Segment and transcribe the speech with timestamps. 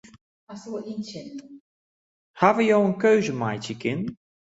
[2.39, 4.13] Hawwe jo in keuze meitsje kinnen?